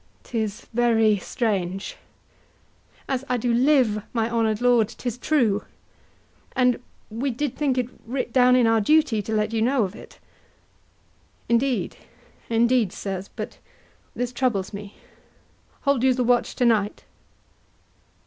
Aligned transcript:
'Tis 0.23 0.65
very 0.73 1.17
strange. 1.17 1.95
HORATIO. 3.05 3.05
As 3.13 3.23
I 3.29 3.37
do 3.37 3.53
live, 3.53 4.01
my 4.13 4.31
honour'd 4.31 4.59
lord, 4.59 4.87
'tis 4.89 5.15
true; 5.19 5.63
And 6.55 6.81
we 7.11 7.29
did 7.29 7.55
think 7.55 7.77
it 7.77 7.87
writ 8.07 8.33
down 8.33 8.55
in 8.55 8.65
our 8.65 8.81
duty 8.81 9.21
To 9.21 9.31
let 9.31 9.53
you 9.53 9.61
know 9.61 9.83
of 9.83 9.95
it. 9.95 10.13
HAMLET. 10.13 10.23
Indeed, 11.49 11.97
indeed, 12.49 12.91
sirs, 12.91 13.27
but 13.35 13.59
this 14.15 14.33
troubles 14.33 14.73
me. 14.73 14.95
Hold 15.81 16.01
you 16.01 16.15
the 16.15 16.23
watch 16.23 16.55
tonight? 16.55 17.03